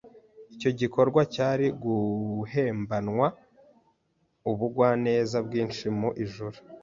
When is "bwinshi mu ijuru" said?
5.45-6.57